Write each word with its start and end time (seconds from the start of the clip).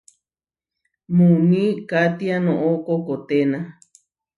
Muuní 1.15 1.61
katiá 1.89 2.37
noʼó 2.45 2.69
koʼkoténa. 2.85 3.59